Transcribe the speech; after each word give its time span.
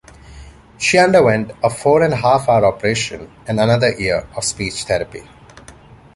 She 0.79 0.97
underwent 0.97 1.51
a 1.63 1.69
four-and-a-half-hour 1.69 2.65
operation 2.65 3.29
and 3.45 3.59
another 3.59 3.91
year 3.93 4.27
of 4.35 4.43
speech 4.43 4.85
therapy. 4.85 5.27